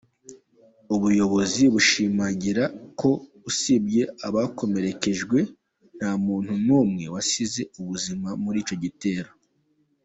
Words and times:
Ubuyobozi 0.95 1.63
bushimangira 1.73 2.63
ko 2.99 3.09
usibye 3.49 4.01
abakomerekejwe, 4.27 5.37
nta 5.95 6.11
muntu 6.25 6.53
n’umwe 6.65 7.03
wasize 7.13 7.61
ubuzima 7.79 8.29
muri 8.43 8.57
icyo 8.63 8.77
gitero. 8.85 9.31